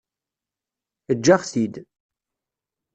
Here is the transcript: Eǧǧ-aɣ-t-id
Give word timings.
Eǧǧ-aɣ-t-id 1.11 1.75